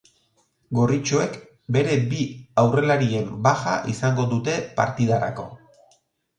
Gorritxoek 0.77 1.37
bere 1.77 1.99
bi 2.15 2.23
aurrelarien 2.63 3.29
baja 3.45 3.77
izango 3.95 4.29
dute 4.35 4.59
partidarako. 4.83 5.51